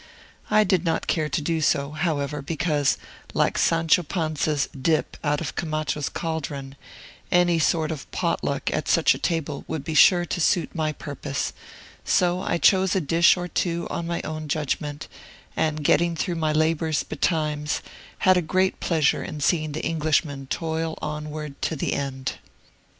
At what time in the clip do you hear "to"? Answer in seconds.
1.29-1.41, 10.25-10.41, 21.61-21.75